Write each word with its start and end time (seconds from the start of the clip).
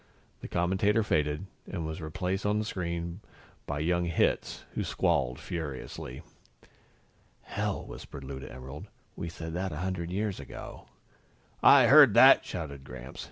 The 0.39 0.47
commentator 0.47 1.03
faded, 1.03 1.45
and 1.69 1.85
was 1.85 2.01
replaced 2.01 2.43
on 2.43 2.57
the 2.57 2.65
screen 2.65 3.21
by 3.67 3.81
young 3.81 4.05
Hitz, 4.05 4.63
who 4.73 4.83
squalled 4.83 5.39
furiously. 5.39 6.23
"Hell!" 7.43 7.85
whispered 7.85 8.23
Lou 8.23 8.39
to 8.39 8.51
Emerald. 8.51 8.87
"We 9.15 9.29
said 9.29 9.53
that 9.53 9.71
a 9.71 9.75
hundred 9.85 10.09
years 10.09 10.39
ago." 10.39 10.87
"I 11.61 11.85
heard 11.85 12.15
that!" 12.15 12.43
shouted 12.43 12.83
Gramps. 12.83 13.19